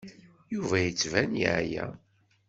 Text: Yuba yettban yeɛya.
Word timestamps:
Yuba 0.53 0.77
yettban 0.79 1.31
yeɛya. 1.41 1.85